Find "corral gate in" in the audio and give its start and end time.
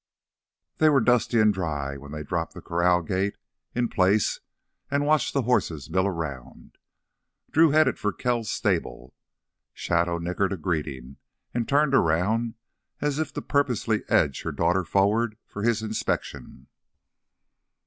2.63-3.87